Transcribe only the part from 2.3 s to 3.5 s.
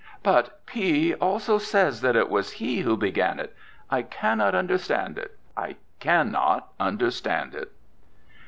was he who began